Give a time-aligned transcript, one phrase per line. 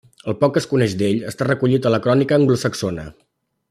[0.31, 3.09] El poc que es coneix d'ell està recollit en la Crònica anglosaxona.